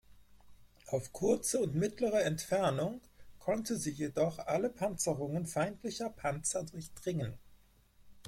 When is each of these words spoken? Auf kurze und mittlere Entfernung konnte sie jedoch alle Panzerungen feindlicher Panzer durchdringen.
Auf 0.87 1.13
kurze 1.13 1.59
und 1.59 1.75
mittlere 1.75 2.23
Entfernung 2.23 3.01
konnte 3.37 3.75
sie 3.77 3.91
jedoch 3.91 4.39
alle 4.39 4.71
Panzerungen 4.71 5.45
feindlicher 5.45 6.09
Panzer 6.09 6.63
durchdringen. 6.63 7.35